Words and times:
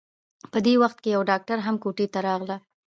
په 0.51 0.57
دې 0.65 0.73
وخت 0.81 0.97
کې 1.03 1.09
يوه 1.15 1.27
ډاکټره 1.31 1.61
هم 1.67 1.75
کوټې 1.83 2.05
ته 2.13 2.19
راغله. 2.27 2.57